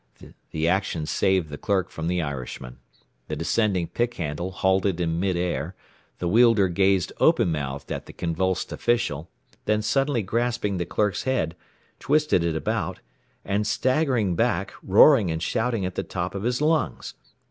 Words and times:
The 0.49 0.67
action 0.67 1.05
saved 1.05 1.49
the 1.49 1.59
clerk 1.59 1.91
from 1.91 2.07
the 2.07 2.23
Irishman. 2.23 2.79
The 3.27 3.35
descending 3.35 3.85
pick 3.85 4.15
handle 4.15 4.49
halted 4.49 4.99
in 4.99 5.19
mid 5.19 5.37
air, 5.37 5.75
the 6.17 6.27
wielder 6.27 6.69
gazed 6.69 7.13
open 7.19 7.51
mouthed 7.51 7.91
at 7.91 8.07
the 8.07 8.11
convulsed 8.13 8.71
official, 8.71 9.29
then 9.65 9.83
suddenly 9.83 10.23
grasping 10.23 10.77
the 10.77 10.87
clerk's 10.87 11.25
head, 11.25 11.55
twisted 11.99 12.43
it 12.43 12.55
about, 12.55 12.99
and 13.45 13.67
staggered 13.67 14.35
back, 14.35 14.73
roaring 14.81 15.29
and 15.29 15.43
shouting 15.43 15.85
at 15.85 15.93
the 15.93 16.01
top 16.01 16.33
of 16.33 16.41
his 16.41 16.61
lungs. 16.63 17.13